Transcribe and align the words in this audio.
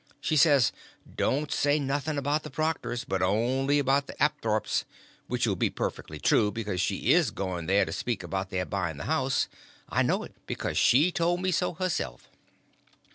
She 0.19 0.35
said, 0.35 0.71
don't 1.15 1.51
say 1.51 1.77
nothing 1.77 2.17
about 2.17 2.41
the 2.41 2.49
Proctors, 2.49 3.03
but 3.03 3.21
only 3.21 3.77
about 3.77 4.07
the 4.07 4.15
Apthorps—which 4.15 5.45
'll 5.45 5.53
be 5.55 5.69
perfectly 5.69 6.17
true, 6.19 6.51
because 6.51 6.81
she 6.81 7.13
is 7.13 7.29
going 7.29 7.67
there 7.67 7.85
to 7.85 7.91
speak 7.91 8.23
about 8.23 8.49
their 8.49 8.65
buying 8.65 8.97
the 8.97 9.03
house; 9.03 9.47
I 9.89 10.01
know 10.01 10.23
it, 10.23 10.33
because 10.47 10.79
she 10.79 11.11
told 11.11 11.39
me 11.43 11.51
so 11.51 11.73
herself." 11.75 12.29